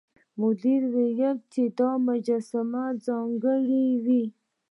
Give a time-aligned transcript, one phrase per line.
[0.41, 4.23] مدیر وویل چې دا مجسمې ځانګړې وې.